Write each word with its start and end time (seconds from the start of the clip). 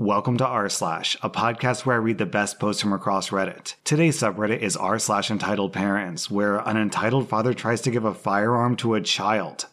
Welcome 0.00 0.36
to 0.36 0.46
r 0.46 0.68
slash, 0.68 1.16
a 1.24 1.28
podcast 1.28 1.84
where 1.84 1.96
I 1.96 1.98
read 1.98 2.18
the 2.18 2.24
best 2.24 2.60
posts 2.60 2.80
from 2.80 2.92
across 2.92 3.30
Reddit. 3.30 3.74
Today's 3.82 4.20
subreddit 4.20 4.60
is 4.60 4.76
r 4.76 4.96
slash 4.96 5.28
entitled 5.28 5.72
parents, 5.72 6.30
where 6.30 6.58
an 6.58 6.76
entitled 6.76 7.28
father 7.28 7.52
tries 7.52 7.80
to 7.80 7.90
give 7.90 8.04
a 8.04 8.14
firearm 8.14 8.76
to 8.76 8.94
a 8.94 9.00
child. 9.00 9.66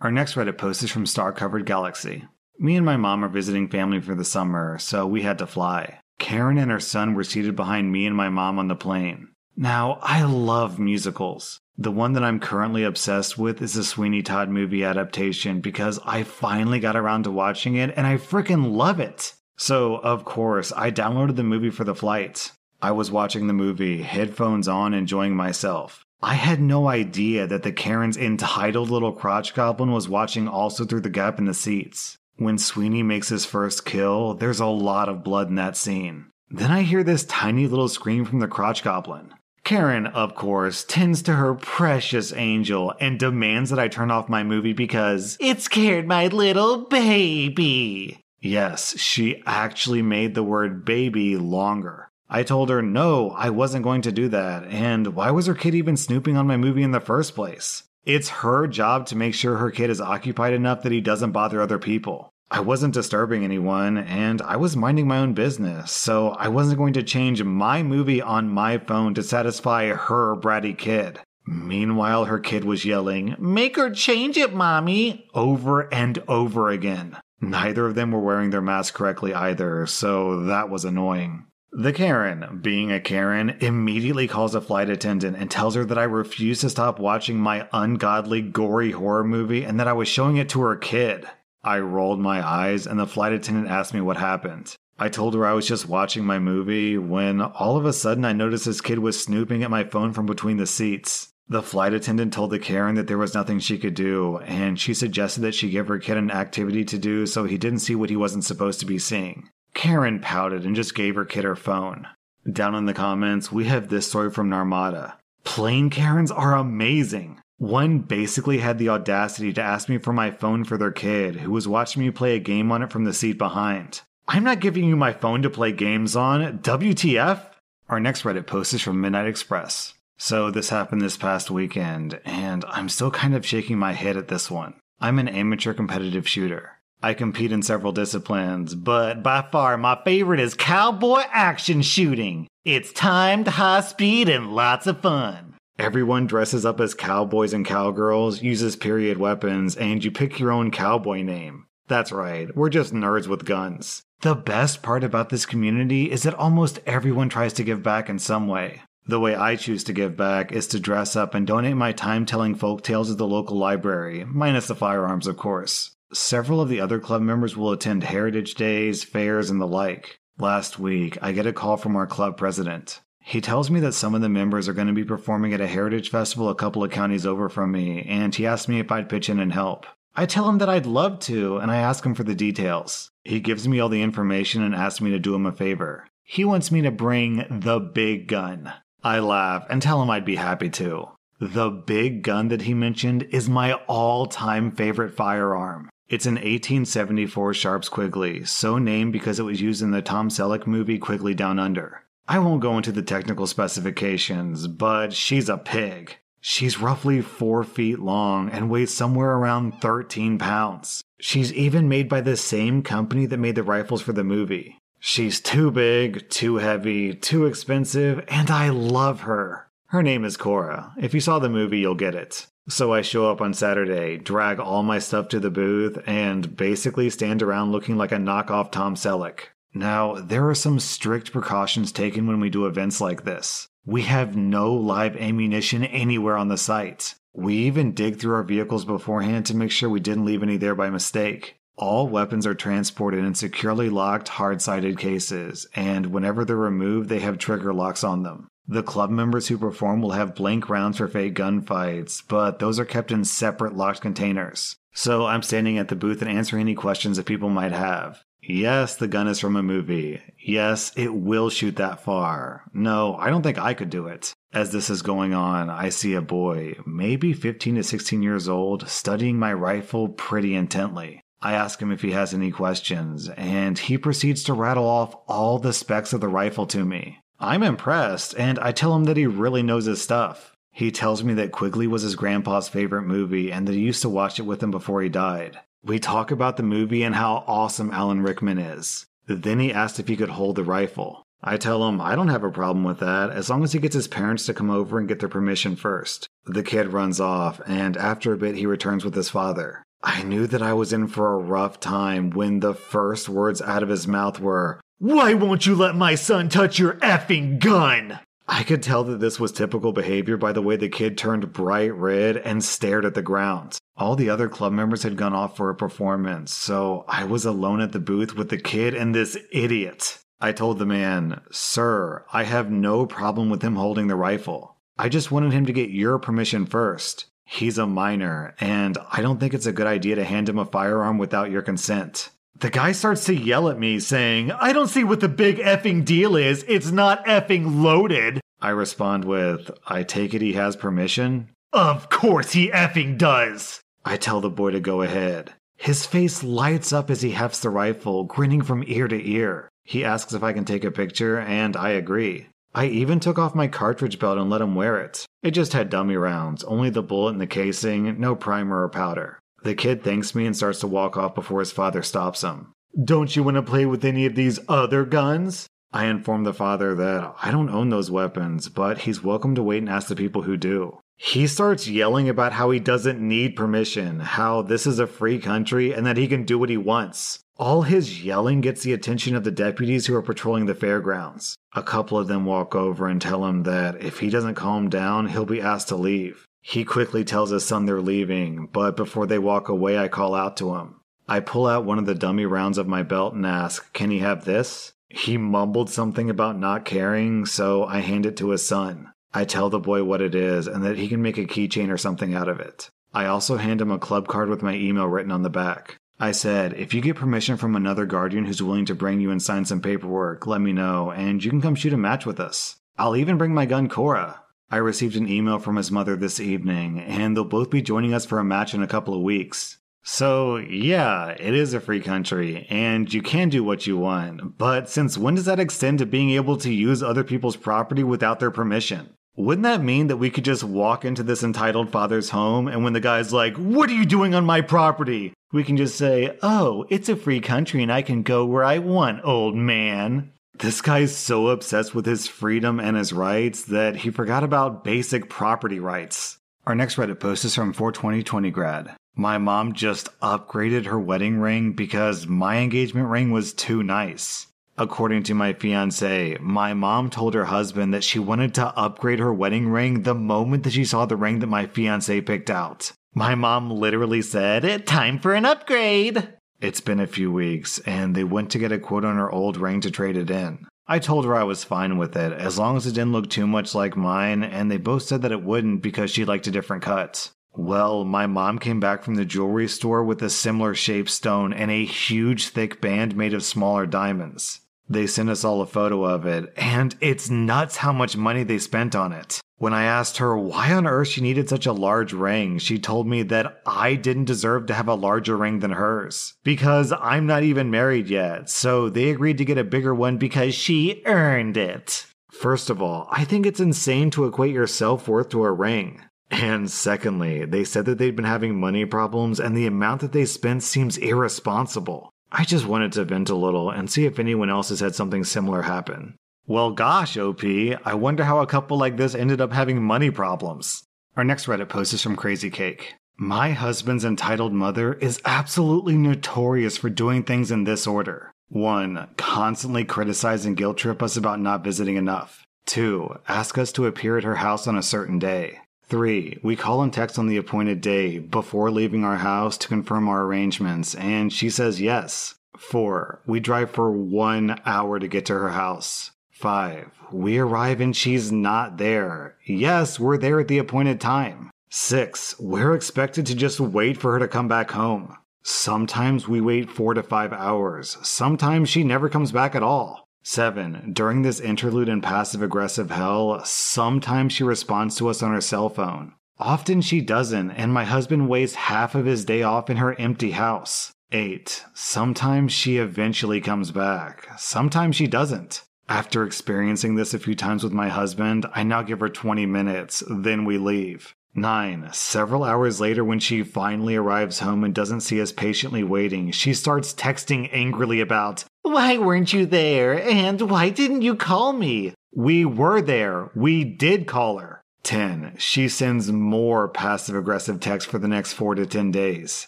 Our 0.00 0.12
next 0.12 0.34
Reddit 0.34 0.58
post 0.58 0.82
is 0.82 0.90
from 0.90 1.06
Star 1.06 1.32
Covered 1.32 1.64
Galaxy. 1.64 2.26
Me 2.58 2.76
and 2.76 2.84
my 2.84 2.98
mom 2.98 3.24
are 3.24 3.30
visiting 3.30 3.70
family 3.70 4.02
for 4.02 4.14
the 4.14 4.22
summer, 4.22 4.76
so 4.76 5.06
we 5.06 5.22
had 5.22 5.38
to 5.38 5.46
fly. 5.46 5.98
Karen 6.18 6.58
and 6.58 6.70
her 6.70 6.78
son 6.78 7.14
were 7.14 7.24
seated 7.24 7.56
behind 7.56 7.90
me 7.90 8.04
and 8.04 8.14
my 8.14 8.28
mom 8.28 8.58
on 8.58 8.68
the 8.68 8.76
plane. 8.76 9.28
Now, 9.56 9.98
I 10.02 10.24
love 10.24 10.78
musicals. 10.78 11.58
The 11.78 11.90
one 11.90 12.12
that 12.12 12.22
I'm 12.22 12.38
currently 12.38 12.84
obsessed 12.84 13.38
with 13.38 13.62
is 13.62 13.72
the 13.72 13.84
Sweeney 13.84 14.20
Todd 14.20 14.50
movie 14.50 14.84
adaptation 14.84 15.62
because 15.62 15.98
I 16.04 16.24
finally 16.24 16.80
got 16.80 16.96
around 16.96 17.22
to 17.22 17.30
watching 17.30 17.76
it 17.76 17.94
and 17.96 18.06
I 18.06 18.18
freaking 18.18 18.72
love 18.72 19.00
it. 19.00 19.32
So, 19.60 19.96
of 19.96 20.24
course, 20.24 20.72
I 20.74 20.90
downloaded 20.90 21.36
the 21.36 21.42
movie 21.42 21.68
for 21.68 21.84
the 21.84 21.94
flight. 21.94 22.50
I 22.80 22.92
was 22.92 23.10
watching 23.10 23.46
the 23.46 23.52
movie, 23.52 24.00
headphones 24.00 24.66
on, 24.66 24.94
enjoying 24.94 25.36
myself. 25.36 26.02
I 26.22 26.32
had 26.32 26.62
no 26.62 26.88
idea 26.88 27.46
that 27.46 27.62
the 27.62 27.70
Karen's 27.70 28.16
entitled 28.16 28.88
little 28.88 29.12
crotch 29.12 29.52
goblin 29.52 29.92
was 29.92 30.08
watching 30.08 30.48
also 30.48 30.86
through 30.86 31.02
the 31.02 31.10
gap 31.10 31.38
in 31.38 31.44
the 31.44 31.52
seats. 31.52 32.16
When 32.36 32.56
Sweeney 32.56 33.02
makes 33.02 33.28
his 33.28 33.44
first 33.44 33.84
kill, 33.84 34.32
there's 34.32 34.60
a 34.60 34.66
lot 34.66 35.10
of 35.10 35.22
blood 35.22 35.50
in 35.50 35.56
that 35.56 35.76
scene. 35.76 36.30
Then 36.48 36.70
I 36.70 36.80
hear 36.80 37.04
this 37.04 37.26
tiny 37.26 37.66
little 37.66 37.90
scream 37.90 38.24
from 38.24 38.40
the 38.40 38.48
crotch 38.48 38.82
goblin. 38.82 39.34
Karen, 39.62 40.06
of 40.06 40.34
course, 40.34 40.84
tends 40.84 41.20
to 41.24 41.34
her 41.34 41.54
precious 41.54 42.32
angel 42.32 42.94
and 42.98 43.18
demands 43.18 43.68
that 43.68 43.78
I 43.78 43.88
turn 43.88 44.10
off 44.10 44.26
my 44.26 44.42
movie 44.42 44.72
because 44.72 45.36
it 45.38 45.60
scared 45.60 46.08
my 46.08 46.28
little 46.28 46.86
baby. 46.86 48.20
Yes, 48.40 48.98
she 48.98 49.42
actually 49.46 50.02
made 50.02 50.34
the 50.34 50.42
word 50.42 50.84
baby 50.84 51.36
longer. 51.36 52.10
I 52.28 52.42
told 52.42 52.70
her 52.70 52.80
no, 52.80 53.30
I 53.30 53.50
wasn't 53.50 53.84
going 53.84 54.02
to 54.02 54.12
do 54.12 54.28
that, 54.28 54.64
and 54.64 55.08
why 55.08 55.30
was 55.30 55.46
her 55.46 55.54
kid 55.54 55.74
even 55.74 55.96
snooping 55.96 56.36
on 56.36 56.46
my 56.46 56.56
movie 56.56 56.82
in 56.82 56.92
the 56.92 57.00
first 57.00 57.34
place? 57.34 57.82
It's 58.04 58.28
her 58.28 58.66
job 58.66 59.06
to 59.06 59.16
make 59.16 59.34
sure 59.34 59.56
her 59.56 59.70
kid 59.70 59.90
is 59.90 60.00
occupied 60.00 60.54
enough 60.54 60.82
that 60.82 60.92
he 60.92 61.00
doesn't 61.00 61.32
bother 61.32 61.60
other 61.60 61.78
people. 61.78 62.32
I 62.50 62.60
wasn't 62.60 62.94
disturbing 62.94 63.44
anyone, 63.44 63.98
and 63.98 64.40
I 64.42 64.56
was 64.56 64.76
minding 64.76 65.06
my 65.06 65.18
own 65.18 65.34
business, 65.34 65.92
so 65.92 66.30
I 66.30 66.48
wasn't 66.48 66.78
going 66.78 66.94
to 66.94 67.02
change 67.02 67.42
my 67.42 67.82
movie 67.82 68.22
on 68.22 68.48
my 68.48 68.78
phone 68.78 69.14
to 69.14 69.22
satisfy 69.22 69.88
her 69.88 70.34
bratty 70.36 70.76
kid. 70.76 71.20
Meanwhile, 71.46 72.24
her 72.24 72.38
kid 72.38 72.64
was 72.64 72.84
yelling, 72.84 73.36
Make 73.38 73.76
her 73.76 73.90
change 73.90 74.36
it, 74.36 74.54
mommy, 74.54 75.28
over 75.34 75.92
and 75.92 76.22
over 76.26 76.70
again. 76.70 77.18
Neither 77.40 77.86
of 77.86 77.94
them 77.94 78.12
were 78.12 78.20
wearing 78.20 78.50
their 78.50 78.60
masks 78.60 78.96
correctly 78.96 79.32
either, 79.32 79.86
so 79.86 80.44
that 80.44 80.68
was 80.68 80.84
annoying. 80.84 81.46
The 81.72 81.92
Karen, 81.92 82.60
being 82.62 82.90
a 82.90 83.00
Karen, 83.00 83.56
immediately 83.60 84.26
calls 84.26 84.56
a 84.56 84.60
flight 84.60 84.90
attendant 84.90 85.36
and 85.36 85.48
tells 85.50 85.76
her 85.76 85.84
that 85.84 85.98
I 85.98 86.02
refuse 86.02 86.60
to 86.60 86.70
stop 86.70 86.98
watching 86.98 87.38
my 87.38 87.68
ungodly, 87.72 88.42
gory 88.42 88.90
horror 88.90 89.22
movie 89.22 89.62
and 89.62 89.78
that 89.78 89.86
I 89.86 89.92
was 89.92 90.08
showing 90.08 90.36
it 90.36 90.48
to 90.50 90.60
her 90.62 90.76
kid. 90.76 91.26
I 91.62 91.78
rolled 91.78 92.18
my 92.18 92.46
eyes 92.46 92.86
and 92.86 92.98
the 92.98 93.06
flight 93.06 93.32
attendant 93.32 93.68
asked 93.68 93.94
me 93.94 94.00
what 94.00 94.16
happened. 94.16 94.74
I 94.98 95.08
told 95.08 95.34
her 95.34 95.46
I 95.46 95.52
was 95.52 95.66
just 95.66 95.88
watching 95.88 96.24
my 96.24 96.38
movie 96.38 96.98
when 96.98 97.40
all 97.40 97.76
of 97.76 97.86
a 97.86 97.92
sudden 97.92 98.24
I 98.24 98.32
noticed 98.32 98.64
this 98.64 98.80
kid 98.80 98.98
was 98.98 99.22
snooping 99.22 99.62
at 99.62 99.70
my 99.70 99.84
phone 99.84 100.12
from 100.12 100.26
between 100.26 100.56
the 100.56 100.66
seats. 100.66 101.29
The 101.50 101.62
flight 101.62 101.92
attendant 101.92 102.32
told 102.32 102.52
the 102.52 102.60
Karen 102.60 102.94
that 102.94 103.08
there 103.08 103.18
was 103.18 103.34
nothing 103.34 103.58
she 103.58 103.76
could 103.76 103.94
do, 103.94 104.38
and 104.38 104.78
she 104.78 104.94
suggested 104.94 105.40
that 105.40 105.54
she 105.54 105.68
give 105.68 105.88
her 105.88 105.98
kid 105.98 106.16
an 106.16 106.30
activity 106.30 106.84
to 106.84 106.96
do 106.96 107.26
so 107.26 107.42
he 107.42 107.58
didn't 107.58 107.80
see 107.80 107.96
what 107.96 108.08
he 108.08 108.14
wasn't 108.14 108.44
supposed 108.44 108.78
to 108.78 108.86
be 108.86 109.00
seeing. 109.00 109.48
Karen 109.74 110.20
pouted 110.20 110.64
and 110.64 110.76
just 110.76 110.94
gave 110.94 111.16
her 111.16 111.24
kid 111.24 111.42
her 111.42 111.56
phone. 111.56 112.06
Down 112.50 112.76
in 112.76 112.86
the 112.86 112.94
comments, 112.94 113.50
we 113.50 113.64
have 113.64 113.88
this 113.88 114.08
story 114.08 114.30
from 114.30 114.48
Narmada. 114.48 115.14
Plane 115.42 115.90
Karens 115.90 116.30
are 116.30 116.54
amazing. 116.54 117.40
One 117.58 117.98
basically 117.98 118.58
had 118.58 118.78
the 118.78 118.88
audacity 118.88 119.52
to 119.52 119.60
ask 119.60 119.88
me 119.88 119.98
for 119.98 120.12
my 120.12 120.30
phone 120.30 120.62
for 120.62 120.78
their 120.78 120.92
kid, 120.92 121.34
who 121.34 121.50
was 121.50 121.66
watching 121.66 122.00
me 122.00 122.12
play 122.12 122.36
a 122.36 122.40
game 122.40 122.70
on 122.70 122.82
it 122.82 122.92
from 122.92 123.02
the 123.02 123.12
seat 123.12 123.38
behind. 123.38 124.02
I'm 124.28 124.44
not 124.44 124.60
giving 124.60 124.84
you 124.84 124.94
my 124.94 125.12
phone 125.12 125.42
to 125.42 125.50
play 125.50 125.72
games 125.72 126.14
on. 126.14 126.60
WTF? 126.60 127.44
Our 127.88 127.98
next 127.98 128.22
Reddit 128.22 128.46
post 128.46 128.72
is 128.72 128.82
from 128.82 129.00
Midnight 129.00 129.26
Express. 129.26 129.94
So, 130.22 130.50
this 130.50 130.68
happened 130.68 131.00
this 131.00 131.16
past 131.16 131.50
weekend, 131.50 132.20
and 132.26 132.62
I'm 132.68 132.90
still 132.90 133.10
kind 133.10 133.34
of 133.34 133.46
shaking 133.46 133.78
my 133.78 133.94
head 133.94 134.18
at 134.18 134.28
this 134.28 134.50
one. 134.50 134.74
I'm 135.00 135.18
an 135.18 135.28
amateur 135.28 135.72
competitive 135.72 136.28
shooter. 136.28 136.72
I 137.02 137.14
compete 137.14 137.52
in 137.52 137.62
several 137.62 137.92
disciplines, 137.92 138.74
but 138.74 139.22
by 139.22 139.48
far 139.50 139.78
my 139.78 139.98
favorite 140.04 140.38
is 140.38 140.52
cowboy 140.52 141.22
action 141.30 141.80
shooting. 141.80 142.48
It's 142.66 142.92
timed, 142.92 143.48
high 143.48 143.80
speed, 143.80 144.28
and 144.28 144.54
lots 144.54 144.86
of 144.86 145.00
fun. 145.00 145.54
Everyone 145.78 146.26
dresses 146.26 146.66
up 146.66 146.80
as 146.80 146.92
cowboys 146.92 147.54
and 147.54 147.64
cowgirls, 147.64 148.42
uses 148.42 148.76
period 148.76 149.16
weapons, 149.16 149.74
and 149.74 150.04
you 150.04 150.10
pick 150.10 150.38
your 150.38 150.52
own 150.52 150.70
cowboy 150.70 151.22
name. 151.22 151.64
That's 151.88 152.12
right, 152.12 152.54
we're 152.54 152.68
just 152.68 152.92
nerds 152.92 153.26
with 153.26 153.46
guns. 153.46 154.02
The 154.20 154.34
best 154.34 154.82
part 154.82 155.02
about 155.02 155.30
this 155.30 155.46
community 155.46 156.10
is 156.10 156.24
that 156.24 156.34
almost 156.34 156.80
everyone 156.84 157.30
tries 157.30 157.54
to 157.54 157.64
give 157.64 157.82
back 157.82 158.10
in 158.10 158.18
some 158.18 158.48
way. 158.48 158.82
The 159.06 159.18
way 159.18 159.34
I 159.34 159.56
choose 159.56 159.82
to 159.84 159.92
give 159.92 160.16
back 160.16 160.52
is 160.52 160.68
to 160.68 160.78
dress 160.78 161.16
up 161.16 161.34
and 161.34 161.46
donate 161.46 161.76
my 161.76 161.92
time 161.92 162.26
telling 162.26 162.54
folk 162.54 162.82
tales 162.82 163.10
at 163.10 163.18
the 163.18 163.26
local 163.26 163.56
library, 163.56 164.24
minus 164.24 164.68
the 164.68 164.74
firearms, 164.74 165.26
of 165.26 165.36
course. 165.36 165.96
Several 166.12 166.60
of 166.60 166.68
the 166.68 166.80
other 166.80 167.00
club 167.00 167.22
members 167.22 167.56
will 167.56 167.72
attend 167.72 168.04
heritage 168.04 168.54
days, 168.54 169.02
fairs, 169.02 169.50
and 169.50 169.60
the 169.60 169.66
like. 169.66 170.20
Last 170.38 170.78
week, 170.78 171.18
I 171.20 171.32
get 171.32 171.46
a 171.46 171.52
call 171.52 171.76
from 171.76 171.96
our 171.96 172.06
club 172.06 172.36
president. 172.36 173.00
He 173.22 173.40
tells 173.40 173.70
me 173.70 173.80
that 173.80 173.92
some 173.92 174.14
of 174.14 174.22
the 174.22 174.28
members 174.28 174.68
are 174.68 174.72
going 174.72 174.86
to 174.86 174.92
be 174.92 175.04
performing 175.04 175.52
at 175.54 175.60
a 175.60 175.66
heritage 175.66 176.10
festival 176.10 176.48
a 176.48 176.54
couple 176.54 176.82
of 176.82 176.90
counties 176.90 177.26
over 177.26 177.48
from 177.48 177.72
me, 177.72 178.02
and 178.02 178.34
he 178.34 178.46
asks 178.46 178.68
me 178.68 178.80
if 178.80 178.90
I'd 178.90 179.08
pitch 179.08 179.28
in 179.28 179.38
and 179.38 179.52
help. 179.52 179.86
I 180.16 180.26
tell 180.26 180.48
him 180.48 180.58
that 180.58 180.68
I'd 180.68 180.86
love 180.86 181.20
to, 181.20 181.58
and 181.58 181.70
I 181.70 181.76
ask 181.76 182.04
him 182.04 182.14
for 182.14 182.24
the 182.24 182.34
details. 182.34 183.10
He 183.22 183.40
gives 183.40 183.68
me 183.68 183.78
all 183.78 183.88
the 183.88 184.02
information 184.02 184.62
and 184.62 184.74
asks 184.74 185.00
me 185.00 185.10
to 185.10 185.18
do 185.18 185.34
him 185.34 185.46
a 185.46 185.52
favor. 185.52 186.08
He 186.24 186.44
wants 186.44 186.72
me 186.72 186.82
to 186.82 186.90
bring 186.90 187.44
the 187.50 187.78
big 187.78 188.26
gun. 188.26 188.72
I 189.02 189.18
laugh 189.20 189.66
and 189.70 189.80
tell 189.80 190.02
him 190.02 190.10
I'd 190.10 190.24
be 190.24 190.36
happy 190.36 190.70
to. 190.70 191.08
The 191.38 191.70
big 191.70 192.22
gun 192.22 192.48
that 192.48 192.62
he 192.62 192.74
mentioned 192.74 193.22
is 193.30 193.48
my 193.48 193.74
all 193.88 194.26
time 194.26 194.72
favorite 194.72 195.14
firearm. 195.14 195.88
It's 196.08 196.26
an 196.26 196.34
1874 196.34 197.54
Sharps 197.54 197.88
Quigley, 197.88 198.44
so 198.44 198.78
named 198.78 199.12
because 199.12 199.38
it 199.38 199.44
was 199.44 199.60
used 199.60 199.80
in 199.80 199.92
the 199.92 200.02
Tom 200.02 200.28
Selleck 200.28 200.66
movie 200.66 200.98
Quigley 200.98 201.34
Down 201.34 201.58
Under. 201.58 202.02
I 202.28 202.40
won't 202.40 202.60
go 202.60 202.76
into 202.76 202.92
the 202.92 203.02
technical 203.02 203.46
specifications, 203.46 204.66
but 204.66 205.12
she's 205.12 205.48
a 205.48 205.56
pig. 205.56 206.16
She's 206.40 206.80
roughly 206.80 207.22
4 207.22 207.64
feet 207.64 208.00
long 208.00 208.50
and 208.50 208.70
weighs 208.70 208.92
somewhere 208.92 209.30
around 209.30 209.80
13 209.80 210.38
pounds. 210.38 211.02
She's 211.20 211.52
even 211.52 211.88
made 211.88 212.08
by 212.08 212.22
the 212.22 212.36
same 212.36 212.82
company 212.82 213.26
that 213.26 213.38
made 213.38 213.54
the 213.54 213.62
rifles 213.62 214.02
for 214.02 214.12
the 214.12 214.24
movie. 214.24 214.78
She's 215.02 215.40
too 215.40 215.70
big, 215.70 216.28
too 216.28 216.56
heavy, 216.56 217.14
too 217.14 217.46
expensive, 217.46 218.22
and 218.28 218.50
I 218.50 218.68
love 218.68 219.22
her. 219.22 219.70
Her 219.86 220.02
name 220.02 220.26
is 220.26 220.36
Cora. 220.36 220.92
If 220.98 221.14
you 221.14 221.20
saw 221.20 221.38
the 221.38 221.48
movie, 221.48 221.78
you'll 221.78 221.94
get 221.94 222.14
it. 222.14 222.46
So 222.68 222.92
I 222.92 223.00
show 223.00 223.30
up 223.30 223.40
on 223.40 223.54
Saturday, 223.54 224.18
drag 224.18 224.60
all 224.60 224.82
my 224.82 224.98
stuff 224.98 225.28
to 225.28 225.40
the 225.40 225.50
booth, 225.50 225.98
and 226.06 226.54
basically 226.54 227.08
stand 227.08 227.42
around 227.42 227.72
looking 227.72 227.96
like 227.96 228.12
a 228.12 228.16
knockoff 228.16 228.70
Tom 228.70 228.94
Selleck. 228.94 229.40
Now, 229.72 230.14
there 230.14 230.48
are 230.48 230.54
some 230.54 230.78
strict 230.78 231.32
precautions 231.32 231.92
taken 231.92 232.26
when 232.26 232.38
we 232.38 232.50
do 232.50 232.66
events 232.66 233.00
like 233.00 233.24
this. 233.24 233.68
We 233.86 234.02
have 234.02 234.36
no 234.36 234.74
live 234.74 235.16
ammunition 235.16 235.82
anywhere 235.82 236.36
on 236.36 236.48
the 236.48 236.58
site. 236.58 237.14
We 237.32 237.54
even 237.54 237.92
dig 237.92 238.18
through 238.18 238.34
our 238.34 238.42
vehicles 238.42 238.84
beforehand 238.84 239.46
to 239.46 239.56
make 239.56 239.70
sure 239.70 239.88
we 239.88 240.00
didn't 240.00 240.26
leave 240.26 240.42
any 240.42 240.58
there 240.58 240.74
by 240.74 240.90
mistake. 240.90 241.59
All 241.80 242.06
weapons 242.06 242.46
are 242.46 242.54
transported 242.54 243.24
in 243.24 243.34
securely 243.34 243.88
locked, 243.88 244.28
hard 244.28 244.60
sided 244.60 244.98
cases, 244.98 245.66
and 245.74 246.04
whenever 246.12 246.44
they're 246.44 246.54
removed, 246.54 247.08
they 247.08 247.20
have 247.20 247.38
trigger 247.38 247.72
locks 247.72 248.04
on 248.04 248.22
them. 248.22 248.48
The 248.68 248.82
club 248.82 249.08
members 249.08 249.48
who 249.48 249.56
perform 249.56 250.02
will 250.02 250.10
have 250.10 250.34
blank 250.34 250.68
rounds 250.68 250.98
for 250.98 251.08
fake 251.08 251.34
gunfights, 251.34 252.22
but 252.28 252.58
those 252.58 252.78
are 252.78 252.84
kept 252.84 253.10
in 253.10 253.24
separate 253.24 253.74
locked 253.74 254.02
containers. 254.02 254.76
So 254.92 255.24
I'm 255.24 255.42
standing 255.42 255.78
at 255.78 255.88
the 255.88 255.96
booth 255.96 256.20
and 256.20 256.30
answering 256.30 256.60
any 256.60 256.74
questions 256.74 257.16
that 257.16 257.24
people 257.24 257.48
might 257.48 257.72
have. 257.72 258.22
Yes, 258.42 258.96
the 258.96 259.08
gun 259.08 259.26
is 259.26 259.40
from 259.40 259.56
a 259.56 259.62
movie. 259.62 260.20
Yes, 260.38 260.92
it 260.96 261.14
will 261.14 261.48
shoot 261.48 261.76
that 261.76 262.04
far. 262.04 262.64
No, 262.74 263.16
I 263.16 263.30
don't 263.30 263.42
think 263.42 263.58
I 263.58 263.72
could 263.72 263.88
do 263.88 264.06
it. 264.06 264.34
As 264.52 264.70
this 264.70 264.90
is 264.90 265.00
going 265.00 265.32
on, 265.32 265.70
I 265.70 265.88
see 265.88 266.12
a 266.12 266.20
boy, 266.20 266.74
maybe 266.84 267.32
15 267.32 267.76
to 267.76 267.82
16 267.82 268.22
years 268.22 268.50
old, 268.50 268.86
studying 268.86 269.38
my 269.38 269.54
rifle 269.54 270.10
pretty 270.10 270.54
intently. 270.54 271.22
I 271.42 271.52
ask 271.54 271.80
him 271.80 271.90
if 271.90 272.02
he 272.02 272.10
has 272.10 272.34
any 272.34 272.50
questions, 272.50 273.28
and 273.30 273.78
he 273.78 273.96
proceeds 273.96 274.42
to 274.44 274.52
rattle 274.52 274.86
off 274.86 275.16
all 275.26 275.58
the 275.58 275.72
specs 275.72 276.12
of 276.12 276.20
the 276.20 276.28
rifle 276.28 276.66
to 276.66 276.84
me. 276.84 277.18
I'm 277.38 277.62
impressed, 277.62 278.34
and 278.38 278.58
I 278.58 278.72
tell 278.72 278.94
him 278.94 279.04
that 279.04 279.16
he 279.16 279.26
really 279.26 279.62
knows 279.62 279.86
his 279.86 280.02
stuff. 280.02 280.54
He 280.72 280.90
tells 280.90 281.24
me 281.24 281.34
that 281.34 281.52
Quigley 281.52 281.86
was 281.86 282.02
his 282.02 282.14
grandpa's 282.14 282.68
favorite 282.68 283.02
movie 283.02 283.50
and 283.50 283.66
that 283.66 283.74
he 283.74 283.80
used 283.80 284.02
to 284.02 284.08
watch 284.08 284.38
it 284.38 284.42
with 284.42 284.62
him 284.62 284.70
before 284.70 285.02
he 285.02 285.08
died. 285.08 285.58
We 285.82 285.98
talk 285.98 286.30
about 286.30 286.56
the 286.56 286.62
movie 286.62 287.02
and 287.02 287.14
how 287.14 287.44
awesome 287.46 287.90
Alan 287.90 288.22
Rickman 288.22 288.58
is. 288.58 289.06
Then 289.26 289.58
he 289.58 289.72
asked 289.72 289.98
if 289.98 290.08
he 290.08 290.16
could 290.16 290.28
hold 290.28 290.56
the 290.56 290.64
rifle. 290.64 291.22
I 291.42 291.56
tell 291.56 291.88
him 291.88 292.00
I 292.00 292.14
don't 292.14 292.28
have 292.28 292.44
a 292.44 292.50
problem 292.50 292.84
with 292.84 292.98
that 292.98 293.30
as 293.30 293.48
long 293.48 293.64
as 293.64 293.72
he 293.72 293.78
gets 293.78 293.94
his 293.94 294.08
parents 294.08 294.44
to 294.46 294.54
come 294.54 294.70
over 294.70 294.98
and 294.98 295.08
get 295.08 295.20
their 295.20 295.28
permission 295.28 295.74
first. 295.74 296.28
The 296.44 296.62
kid 296.62 296.92
runs 296.92 297.18
off, 297.18 297.60
and 297.66 297.96
after 297.96 298.32
a 298.32 298.36
bit, 298.36 298.56
he 298.56 298.66
returns 298.66 299.04
with 299.04 299.14
his 299.14 299.30
father. 299.30 299.82
I 300.02 300.22
knew 300.22 300.46
that 300.46 300.62
I 300.62 300.72
was 300.72 300.92
in 300.92 301.08
for 301.08 301.34
a 301.34 301.38
rough 301.38 301.78
time 301.78 302.30
when 302.30 302.60
the 302.60 302.74
first 302.74 303.28
words 303.28 303.60
out 303.60 303.82
of 303.82 303.90
his 303.90 304.08
mouth 304.08 304.40
were, 304.40 304.80
Why 304.98 305.34
won't 305.34 305.66
you 305.66 305.74
let 305.74 305.94
my 305.94 306.14
son 306.14 306.48
touch 306.48 306.78
your 306.78 306.94
effing 306.94 307.58
gun? 307.58 308.18
I 308.48 308.62
could 308.62 308.82
tell 308.82 309.04
that 309.04 309.20
this 309.20 309.38
was 309.38 309.52
typical 309.52 309.92
behavior 309.92 310.36
by 310.36 310.52
the 310.52 310.62
way 310.62 310.76
the 310.76 310.88
kid 310.88 311.18
turned 311.18 311.52
bright 311.52 311.94
red 311.94 312.38
and 312.38 312.64
stared 312.64 313.04
at 313.04 313.14
the 313.14 313.22
ground. 313.22 313.78
All 313.96 314.16
the 314.16 314.30
other 314.30 314.48
club 314.48 314.72
members 314.72 315.02
had 315.02 315.16
gone 315.16 315.34
off 315.34 315.56
for 315.56 315.68
a 315.68 315.74
performance, 315.74 316.52
so 316.52 317.04
I 317.06 317.24
was 317.24 317.44
alone 317.44 317.80
at 317.80 317.92
the 317.92 318.00
booth 318.00 318.34
with 318.34 318.48
the 318.48 318.58
kid 318.58 318.94
and 318.94 319.14
this 319.14 319.36
idiot. 319.52 320.18
I 320.40 320.52
told 320.52 320.78
the 320.78 320.86
man, 320.86 321.42
Sir, 321.50 322.24
I 322.32 322.44
have 322.44 322.70
no 322.70 323.04
problem 323.04 323.50
with 323.50 323.62
him 323.62 323.76
holding 323.76 324.06
the 324.06 324.16
rifle. 324.16 324.76
I 324.98 325.10
just 325.10 325.30
wanted 325.30 325.52
him 325.52 325.66
to 325.66 325.72
get 325.72 325.90
your 325.90 326.18
permission 326.18 326.64
first. 326.64 327.26
He's 327.52 327.78
a 327.78 327.86
minor, 327.86 328.54
and 328.60 328.96
I 329.10 329.22
don't 329.22 329.40
think 329.40 329.54
it's 329.54 329.66
a 329.66 329.72
good 329.72 329.88
idea 329.88 330.14
to 330.14 330.24
hand 330.24 330.48
him 330.48 330.56
a 330.56 330.64
firearm 330.64 331.18
without 331.18 331.50
your 331.50 331.62
consent. 331.62 332.30
The 332.56 332.70
guy 332.70 332.92
starts 332.92 333.24
to 333.24 333.34
yell 333.34 333.68
at 333.68 333.78
me, 333.78 333.98
saying, 333.98 334.52
I 334.52 334.72
don't 334.72 334.86
see 334.86 335.02
what 335.02 335.18
the 335.18 335.28
big 335.28 335.56
effing 335.56 336.04
deal 336.04 336.36
is. 336.36 336.64
It's 336.68 336.92
not 336.92 337.26
effing 337.26 337.82
loaded. 337.82 338.40
I 338.62 338.70
respond 338.70 339.24
with, 339.24 339.68
I 339.84 340.04
take 340.04 340.32
it 340.32 340.42
he 340.42 340.52
has 340.52 340.76
permission? 340.76 341.48
Of 341.72 342.08
course 342.08 342.52
he 342.52 342.70
effing 342.70 343.18
does. 343.18 343.80
I 344.04 344.16
tell 344.16 344.40
the 344.40 344.48
boy 344.48 344.70
to 344.70 344.80
go 344.80 345.02
ahead. 345.02 345.52
His 345.76 346.06
face 346.06 346.44
lights 346.44 346.92
up 346.92 347.10
as 347.10 347.20
he 347.20 347.32
hefts 347.32 347.58
the 347.58 347.70
rifle, 347.70 348.22
grinning 348.22 348.62
from 348.62 348.84
ear 348.86 349.08
to 349.08 349.28
ear. 349.28 349.68
He 349.82 350.04
asks 350.04 350.32
if 350.32 350.44
I 350.44 350.52
can 350.52 350.64
take 350.64 350.84
a 350.84 350.92
picture, 350.92 351.40
and 351.40 351.76
I 351.76 351.90
agree. 351.90 352.46
I 352.74 352.86
even 352.86 353.18
took 353.18 353.38
off 353.38 353.54
my 353.54 353.66
cartridge 353.66 354.18
belt 354.18 354.38
and 354.38 354.48
let 354.48 354.60
him 354.60 354.74
wear 354.74 355.00
it. 355.00 355.26
It 355.42 355.50
just 355.50 355.72
had 355.72 355.90
dummy 355.90 356.16
rounds, 356.16 356.62
only 356.64 356.90
the 356.90 357.02
bullet 357.02 357.32
and 357.32 357.40
the 357.40 357.46
casing, 357.46 358.20
no 358.20 358.36
primer 358.36 358.82
or 358.82 358.88
powder. 358.88 359.40
The 359.62 359.74
kid 359.74 360.04
thanks 360.04 360.34
me 360.34 360.46
and 360.46 360.56
starts 360.56 360.80
to 360.80 360.86
walk 360.86 361.16
off 361.16 361.34
before 361.34 361.58
his 361.60 361.72
father 361.72 362.02
stops 362.02 362.42
him. 362.42 362.72
Don't 363.04 363.34
you 363.34 363.42
want 363.42 363.56
to 363.56 363.62
play 363.62 363.86
with 363.86 364.04
any 364.04 364.24
of 364.24 364.34
these 364.34 364.60
other 364.68 365.04
guns? 365.04 365.66
I 365.92 366.06
inform 366.06 366.44
the 366.44 366.54
father 366.54 366.94
that 366.94 367.34
I 367.42 367.50
don't 367.50 367.70
own 367.70 367.88
those 367.88 368.10
weapons, 368.10 368.68
but 368.68 368.98
he's 368.98 369.24
welcome 369.24 369.56
to 369.56 369.62
wait 369.62 369.78
and 369.78 369.88
ask 369.88 370.06
the 370.06 370.14
people 370.14 370.42
who 370.42 370.56
do. 370.56 371.00
He 371.16 371.46
starts 371.48 371.88
yelling 371.88 372.28
about 372.28 372.52
how 372.52 372.70
he 372.70 372.80
doesn't 372.80 373.20
need 373.20 373.56
permission, 373.56 374.20
how 374.20 374.62
this 374.62 374.86
is 374.86 374.98
a 374.98 375.06
free 375.06 375.38
country, 375.38 375.92
and 375.92 376.06
that 376.06 376.16
he 376.16 376.28
can 376.28 376.44
do 376.44 376.58
what 376.58 376.70
he 376.70 376.76
wants. 376.76 377.40
All 377.60 377.82
his 377.82 378.24
yelling 378.24 378.62
gets 378.62 378.82
the 378.82 378.94
attention 378.94 379.36
of 379.36 379.44
the 379.44 379.50
deputies 379.50 380.06
who 380.06 380.16
are 380.16 380.22
patrolling 380.22 380.64
the 380.64 380.74
fairgrounds. 380.74 381.58
A 381.74 381.82
couple 381.82 382.16
of 382.16 382.26
them 382.26 382.46
walk 382.46 382.74
over 382.74 383.06
and 383.06 383.20
tell 383.20 383.44
him 383.44 383.64
that 383.64 384.02
if 384.02 384.20
he 384.20 384.30
doesn't 384.30 384.54
calm 384.54 384.88
down, 384.88 385.26
he'll 385.26 385.44
be 385.44 385.60
asked 385.60 385.88
to 385.88 385.96
leave. 385.96 386.46
He 386.62 386.86
quickly 386.86 387.22
tells 387.22 387.50
his 387.50 387.66
son 387.66 387.84
they're 387.84 388.00
leaving, 388.00 388.66
but 388.72 388.96
before 388.96 389.26
they 389.26 389.38
walk 389.38 389.68
away, 389.68 389.98
I 389.98 390.08
call 390.08 390.34
out 390.34 390.56
to 390.56 390.74
him. 390.74 391.02
I 391.28 391.40
pull 391.40 391.66
out 391.66 391.84
one 391.84 391.98
of 391.98 392.06
the 392.06 392.14
dummy 392.14 392.46
rounds 392.46 392.78
of 392.78 392.88
my 392.88 393.02
belt 393.02 393.34
and 393.34 393.44
ask, 393.44 393.92
Can 393.92 394.10
he 394.10 394.20
have 394.20 394.46
this? 394.46 394.94
He 395.10 395.36
mumbled 395.36 395.90
something 395.90 396.30
about 396.30 396.58
not 396.58 396.86
caring, 396.86 397.44
so 397.44 397.84
I 397.84 397.98
hand 397.98 398.24
it 398.24 398.38
to 398.38 398.48
his 398.48 398.66
son. 398.66 399.12
I 399.34 399.44
tell 399.44 399.68
the 399.68 399.78
boy 399.78 400.02
what 400.04 400.22
it 400.22 400.34
is 400.34 400.66
and 400.66 400.82
that 400.82 400.96
he 400.96 401.08
can 401.08 401.20
make 401.20 401.36
a 401.36 401.44
keychain 401.44 401.90
or 401.90 401.98
something 401.98 402.34
out 402.34 402.48
of 402.48 402.58
it. 402.58 402.88
I 403.12 403.26
also 403.26 403.58
hand 403.58 403.82
him 403.82 403.90
a 403.90 403.98
club 403.98 404.28
card 404.28 404.48
with 404.48 404.62
my 404.62 404.72
email 404.72 405.06
written 405.06 405.30
on 405.30 405.42
the 405.42 405.50
back. 405.50 405.98
I 406.22 406.32
said, 406.32 406.74
if 406.74 406.92
you 406.92 407.00
get 407.00 407.16
permission 407.16 407.56
from 407.56 407.74
another 407.74 408.04
guardian 408.04 408.44
who's 408.44 408.62
willing 408.62 408.84
to 408.84 408.94
bring 408.94 409.22
you 409.22 409.30
and 409.30 409.42
sign 409.42 409.64
some 409.64 409.80
paperwork, 409.80 410.46
let 410.46 410.60
me 410.60 410.70
know, 410.70 411.10
and 411.10 411.42
you 411.42 411.50
can 411.50 411.62
come 411.62 411.74
shoot 411.74 411.94
a 411.94 411.96
match 411.96 412.26
with 412.26 412.38
us. 412.38 412.76
I'll 412.98 413.16
even 413.16 413.38
bring 413.38 413.54
my 413.54 413.64
gun 413.64 413.88
Cora. 413.88 414.42
I 414.70 414.76
received 414.76 415.16
an 415.16 415.26
email 415.26 415.58
from 415.58 415.76
his 415.76 415.90
mother 415.90 416.16
this 416.16 416.38
evening, 416.38 417.00
and 417.00 417.34
they'll 417.34 417.44
both 417.44 417.70
be 417.70 417.80
joining 417.80 418.12
us 418.12 418.26
for 418.26 418.38
a 418.38 418.44
match 418.44 418.74
in 418.74 418.82
a 418.82 418.86
couple 418.86 419.14
of 419.14 419.22
weeks. 419.22 419.78
So, 420.02 420.58
yeah, 420.58 421.28
it 421.28 421.54
is 421.54 421.72
a 421.72 421.80
free 421.80 422.00
country, 422.00 422.66
and 422.68 423.12
you 423.12 423.22
can 423.22 423.48
do 423.48 423.64
what 423.64 423.86
you 423.86 423.96
want, 423.96 424.58
but 424.58 424.90
since 424.90 425.16
when 425.16 425.36
does 425.36 425.46
that 425.46 425.58
extend 425.58 426.00
to 426.00 426.06
being 426.06 426.30
able 426.32 426.58
to 426.58 426.72
use 426.72 427.02
other 427.02 427.24
people's 427.24 427.56
property 427.56 428.04
without 428.04 428.40
their 428.40 428.50
permission? 428.50 429.14
Wouldn't 429.36 429.62
that 429.62 429.82
mean 429.82 430.08
that 430.08 430.16
we 430.16 430.30
could 430.30 430.44
just 430.44 430.64
walk 430.64 431.04
into 431.04 431.22
this 431.22 431.42
entitled 431.42 431.90
father's 431.90 432.30
home 432.30 432.68
and 432.68 432.82
when 432.82 432.92
the 432.92 433.00
guy's 433.00 433.32
like, 433.32 433.56
What 433.56 433.88
are 433.88 433.94
you 433.94 434.04
doing 434.04 434.34
on 434.34 434.44
my 434.44 434.60
property? 434.60 435.32
We 435.52 435.64
can 435.64 435.76
just 435.76 435.96
say, 435.96 436.36
Oh, 436.42 436.84
it's 436.90 437.08
a 437.08 437.16
free 437.16 437.40
country 437.40 437.82
and 437.82 437.92
I 437.92 438.02
can 438.02 438.22
go 438.22 438.44
where 438.44 438.64
I 438.64 438.78
want, 438.78 439.24
old 439.24 439.54
man. 439.54 440.32
This 440.58 440.82
guy's 440.82 441.16
so 441.16 441.48
obsessed 441.48 441.94
with 441.94 442.04
his 442.04 442.26
freedom 442.26 442.80
and 442.80 442.96
his 442.96 443.12
rights 443.12 443.62
that 443.64 443.96
he 443.96 444.10
forgot 444.10 444.44
about 444.44 444.84
basic 444.84 445.30
property 445.30 445.80
rights. 445.80 446.38
Our 446.66 446.74
next 446.74 446.96
Reddit 446.96 447.18
post 447.18 447.44
is 447.46 447.54
from 447.54 447.72
42020 447.72 448.50
grad. 448.50 448.94
My 449.14 449.38
mom 449.38 449.72
just 449.72 450.08
upgraded 450.20 450.86
her 450.86 450.98
wedding 450.98 451.40
ring 451.40 451.72
because 451.72 452.26
my 452.26 452.58
engagement 452.58 453.08
ring 453.08 453.30
was 453.30 453.54
too 453.54 453.82
nice. 453.82 454.48
According 454.80 455.24
to 455.24 455.34
my 455.34 455.52
fiance, 455.52 456.38
my 456.40 456.72
mom 456.72 457.10
told 457.10 457.34
her 457.34 457.44
husband 457.44 457.92
that 457.92 458.02
she 458.02 458.18
wanted 458.18 458.54
to 458.54 458.74
upgrade 458.78 459.18
her 459.18 459.30
wedding 459.30 459.68
ring 459.68 460.04
the 460.04 460.14
moment 460.14 460.62
that 460.64 460.72
she 460.72 460.86
saw 460.86 461.04
the 461.04 461.16
ring 461.16 461.40
that 461.40 461.48
my 461.48 461.66
fiance 461.66 462.18
picked 462.22 462.48
out. 462.48 462.90
My 463.14 463.34
mom 463.34 463.70
literally 463.70 464.22
said, 464.22 464.86
Time 464.86 465.18
for 465.18 465.34
an 465.34 465.44
upgrade! 465.44 466.32
It's 466.62 466.80
been 466.80 466.98
a 466.98 467.06
few 467.06 467.30
weeks, 467.30 467.78
and 467.80 468.14
they 468.14 468.24
went 468.24 468.48
to 468.52 468.58
get 468.58 468.72
a 468.72 468.78
quote 468.78 469.04
on 469.04 469.16
her 469.16 469.30
old 469.30 469.58
ring 469.58 469.82
to 469.82 469.90
trade 469.90 470.16
it 470.16 470.30
in. 470.30 470.66
I 470.88 470.98
told 470.98 471.26
her 471.26 471.36
I 471.36 471.42
was 471.42 471.62
fine 471.62 471.98
with 471.98 472.16
it, 472.16 472.32
as 472.32 472.58
long 472.58 472.78
as 472.78 472.86
it 472.86 472.92
didn't 472.92 473.12
look 473.12 473.28
too 473.28 473.46
much 473.46 473.74
like 473.74 473.98
mine, 473.98 474.42
and 474.42 474.70
they 474.70 474.78
both 474.78 475.02
said 475.02 475.20
that 475.20 475.32
it 475.32 475.42
wouldn't 475.42 475.82
because 475.82 476.10
she 476.10 476.24
liked 476.24 476.46
a 476.46 476.50
different 476.50 476.82
cut. 476.82 477.30
Well, 477.54 478.06
my 478.06 478.26
mom 478.26 478.58
came 478.58 478.80
back 478.80 479.02
from 479.02 479.16
the 479.16 479.26
jewelry 479.26 479.68
store 479.68 480.02
with 480.02 480.22
a 480.22 480.30
similar 480.30 480.74
shaped 480.74 481.10
stone 481.10 481.52
and 481.52 481.70
a 481.70 481.84
huge 481.84 482.48
thick 482.48 482.80
band 482.80 483.14
made 483.14 483.34
of 483.34 483.44
smaller 483.44 483.84
diamonds. 483.84 484.60
They 484.90 485.06
sent 485.06 485.30
us 485.30 485.44
all 485.44 485.62
a 485.62 485.66
photo 485.66 486.04
of 486.04 486.26
it, 486.26 486.52
and 486.56 486.96
it's 487.00 487.30
nuts 487.30 487.76
how 487.76 487.92
much 487.92 488.16
money 488.16 488.42
they 488.42 488.58
spent 488.58 488.96
on 488.96 489.12
it. 489.12 489.40
When 489.56 489.72
I 489.72 489.84
asked 489.84 490.16
her 490.16 490.36
why 490.36 490.72
on 490.72 490.84
earth 490.84 491.06
she 491.06 491.20
needed 491.20 491.48
such 491.48 491.64
a 491.64 491.72
large 491.72 492.12
ring, 492.12 492.58
she 492.58 492.76
told 492.78 493.06
me 493.06 493.22
that 493.24 493.62
I 493.64 493.94
didn't 493.94 494.24
deserve 494.24 494.66
to 494.66 494.74
have 494.74 494.88
a 494.88 494.94
larger 494.94 495.36
ring 495.36 495.60
than 495.60 495.70
hers. 495.70 496.34
Because 496.42 496.92
I'm 496.92 497.26
not 497.26 497.44
even 497.44 497.70
married 497.70 498.08
yet, 498.08 498.50
so 498.50 498.88
they 498.90 499.10
agreed 499.10 499.38
to 499.38 499.44
get 499.44 499.58
a 499.58 499.64
bigger 499.64 499.94
one 499.94 500.18
because 500.18 500.56
she 500.56 501.02
earned 501.06 501.56
it. 501.56 502.06
First 502.32 502.68
of 502.68 502.82
all, 502.82 503.06
I 503.12 503.24
think 503.24 503.46
it's 503.46 503.60
insane 503.60 504.10
to 504.10 504.24
equate 504.24 504.54
your 504.54 504.66
self 504.66 505.06
worth 505.06 505.28
to 505.28 505.44
a 505.44 505.52
ring. 505.52 506.02
And 506.32 506.68
secondly, 506.68 507.44
they 507.44 507.62
said 507.62 507.84
that 507.84 507.98
they'd 507.98 508.16
been 508.16 508.24
having 508.24 508.58
money 508.58 508.84
problems 508.86 509.38
and 509.38 509.56
the 509.56 509.66
amount 509.66 510.00
that 510.00 510.12
they 510.12 510.24
spent 510.24 510.64
seems 510.64 510.96
irresponsible. 510.96 512.12
I 512.32 512.44
just 512.44 512.66
wanted 512.66 512.92
to 512.92 513.04
vent 513.04 513.28
a 513.28 513.34
little 513.34 513.70
and 513.70 513.90
see 513.90 514.06
if 514.06 514.18
anyone 514.18 514.50
else 514.50 514.68
has 514.68 514.80
had 514.80 514.94
something 514.94 515.24
similar 515.24 515.62
happen. 515.62 516.16
Well, 516.46 516.70
gosh, 516.72 517.16
OP, 517.16 517.44
I 517.44 517.94
wonder 517.94 518.24
how 518.24 518.40
a 518.40 518.46
couple 518.46 518.78
like 518.78 518.96
this 518.96 519.14
ended 519.14 519.40
up 519.40 519.52
having 519.52 519.82
money 519.82 520.10
problems. 520.10 520.84
Our 521.16 521.24
next 521.24 521.46
Reddit 521.46 521.68
post 521.68 521.92
is 521.92 522.02
from 522.02 522.16
Crazy 522.16 522.50
Cake. 522.50 522.94
My 523.16 523.50
husband's 523.50 524.04
entitled 524.04 524.52
mother 524.52 524.94
is 524.94 525.20
absolutely 525.24 525.96
notorious 525.96 526.76
for 526.76 526.88
doing 526.88 527.22
things 527.22 527.50
in 527.50 527.64
this 527.64 527.86
order. 527.86 528.32
1. 528.48 529.08
Constantly 529.16 529.84
criticize 529.84 530.44
and 530.44 530.56
guilt 530.56 530.78
trip 530.78 531.02
us 531.02 531.16
about 531.16 531.40
not 531.40 531.62
visiting 531.62 531.96
enough. 531.96 532.44
2. 532.66 533.18
Ask 533.28 533.58
us 533.58 533.72
to 533.72 533.86
appear 533.86 534.18
at 534.18 534.24
her 534.24 534.36
house 534.36 534.66
on 534.66 534.76
a 534.76 534.82
certain 534.82 535.18
day. 535.18 535.58
3. 535.90 536.38
We 536.42 536.56
call 536.56 536.82
and 536.82 536.92
text 536.92 537.18
on 537.18 537.26
the 537.26 537.36
appointed 537.36 537.80
day 537.80 538.20
before 538.20 538.70
leaving 538.70 539.04
our 539.04 539.16
house 539.16 539.58
to 539.58 539.68
confirm 539.68 540.08
our 540.08 540.22
arrangements, 540.22 540.94
and 540.94 541.32
she 541.32 541.50
says 541.50 541.80
yes. 541.80 542.36
4. 542.56 543.22
We 543.26 543.40
drive 543.40 543.70
for 543.70 543.90
one 543.90 544.60
hour 544.64 544.98
to 544.98 545.08
get 545.08 545.26
to 545.26 545.34
her 545.34 545.50
house. 545.50 546.12
5. 546.30 546.90
We 547.12 547.38
arrive 547.38 547.80
and 547.80 547.94
she's 547.94 548.30
not 548.30 548.78
there. 548.78 549.36
Yes, 549.44 549.98
we're 549.98 550.16
there 550.16 550.40
at 550.40 550.48
the 550.48 550.58
appointed 550.58 551.00
time. 551.00 551.50
6. 551.70 552.38
We're 552.38 552.74
expected 552.74 553.26
to 553.26 553.34
just 553.34 553.60
wait 553.60 553.96
for 553.96 554.12
her 554.12 554.18
to 554.20 554.28
come 554.28 554.48
back 554.48 554.70
home. 554.70 555.16
Sometimes 555.42 556.28
we 556.28 556.40
wait 556.40 556.70
4 556.70 556.94
to 556.94 557.02
5 557.02 557.32
hours. 557.32 557.96
Sometimes 558.02 558.68
she 558.68 558.84
never 558.84 559.08
comes 559.08 559.32
back 559.32 559.54
at 559.54 559.62
all. 559.62 560.06
7. 560.22 560.92
During 560.92 561.22
this 561.22 561.40
interlude 561.40 561.88
in 561.88 562.00
passive 562.00 562.42
aggressive 562.42 562.90
hell, 562.90 563.44
sometimes 563.44 564.32
she 564.32 564.44
responds 564.44 564.96
to 564.96 565.08
us 565.08 565.22
on 565.22 565.32
her 565.32 565.40
cell 565.40 565.68
phone. 565.68 566.12
Often 566.38 566.82
she 566.82 567.00
doesn't, 567.00 567.50
and 567.50 567.72
my 567.72 567.84
husband 567.84 568.28
wastes 568.28 568.56
half 568.56 568.94
of 568.94 569.04
his 569.04 569.24
day 569.24 569.42
off 569.42 569.68
in 569.68 569.76
her 569.76 569.98
empty 570.00 570.30
house. 570.30 570.92
8. 571.12 571.64
Sometimes 571.74 572.52
she 572.52 572.78
eventually 572.78 573.40
comes 573.40 573.70
back. 573.70 574.28
Sometimes 574.38 574.96
she 574.96 575.06
doesn't. 575.06 575.64
After 575.88 576.24
experiencing 576.24 576.94
this 576.94 577.12
a 577.14 577.18
few 577.18 577.34
times 577.34 577.64
with 577.64 577.72
my 577.72 577.88
husband, 577.88 578.46
I 578.54 578.62
now 578.62 578.82
give 578.82 579.00
her 579.00 579.08
20 579.08 579.44
minutes, 579.46 580.04
then 580.08 580.44
we 580.44 580.56
leave. 580.56 581.14
9. 581.34 581.90
Several 581.92 582.44
hours 582.44 582.80
later, 582.80 583.04
when 583.04 583.20
she 583.20 583.42
finally 583.42 583.96
arrives 583.96 584.40
home 584.40 584.64
and 584.64 584.74
doesn't 584.74 585.00
see 585.00 585.20
us 585.20 585.32
patiently 585.32 585.84
waiting, 585.84 586.30
she 586.30 586.54
starts 586.54 586.94
texting 586.94 587.48
angrily 587.52 588.00
about, 588.00 588.44
Why 588.62 588.98
weren't 588.98 589.32
you 589.32 589.46
there? 589.46 590.02
And 590.02 590.50
why 590.50 590.68
didn't 590.68 591.02
you 591.02 591.14
call 591.16 591.52
me? 591.52 591.94
We 592.14 592.44
were 592.44 592.82
there. 592.82 593.30
We 593.34 593.64
did 593.64 594.06
call 594.06 594.38
her. 594.38 594.62
10. 594.82 595.34
She 595.38 595.68
sends 595.68 596.10
more 596.10 596.68
passive 596.68 597.14
aggressive 597.14 597.60
texts 597.60 597.90
for 597.90 597.98
the 597.98 598.08
next 598.08 598.32
4 598.34 598.54
to 598.56 598.66
10 598.66 598.90
days. 598.90 599.46